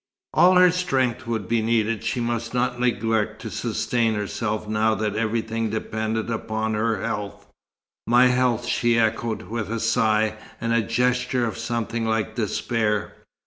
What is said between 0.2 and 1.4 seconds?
All her strength